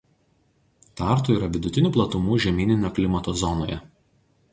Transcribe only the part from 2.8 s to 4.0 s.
klimato zonoje.